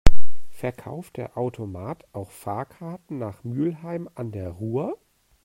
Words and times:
Verkauft 0.49 1.15
der 1.17 1.37
Automat 1.37 2.07
auch 2.11 2.31
Fahrkarten 2.31 3.19
nach 3.19 3.43
Mülheim 3.43 4.09
an 4.15 4.31
der 4.31 4.49
Ruhr? 4.49 4.97